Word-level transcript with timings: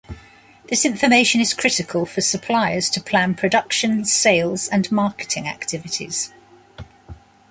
This 0.67 0.83
information 0.83 1.41
is 1.41 1.53
critical 1.53 2.07
for 2.07 2.21
suppliers 2.21 2.89
to 2.89 2.99
plan 2.99 3.35
production, 3.35 4.03
sales 4.03 4.67
and 4.67 4.91
marketing 4.91 5.47
activities. 5.47 6.31